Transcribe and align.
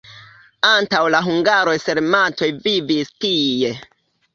Antaŭ 0.69 1.01
la 1.17 1.21
hungaroj 1.27 1.77
sarmatoj 1.85 2.53
vivis 2.67 3.17
tie. 3.25 3.77